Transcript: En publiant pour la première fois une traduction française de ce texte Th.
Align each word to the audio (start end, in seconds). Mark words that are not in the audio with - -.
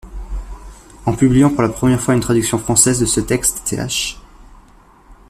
En 1.05 1.13
publiant 1.13 1.51
pour 1.51 1.61
la 1.61 1.69
première 1.69 2.01
fois 2.01 2.15
une 2.15 2.21
traduction 2.21 2.57
française 2.57 2.99
de 2.99 3.05
ce 3.05 3.19
texte 3.19 3.63
Th. 3.65 4.17